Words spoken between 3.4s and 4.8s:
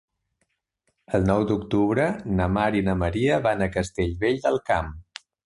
van a Castellvell del